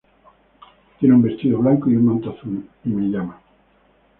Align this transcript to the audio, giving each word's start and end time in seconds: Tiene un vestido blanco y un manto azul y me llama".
Tiene 0.99 1.13
un 1.13 1.21
vestido 1.21 1.59
blanco 1.59 1.87
y 1.91 1.95
un 1.95 2.05
manto 2.05 2.31
azul 2.31 2.67
y 2.85 2.89
me 2.89 3.03
llama". 3.11 3.39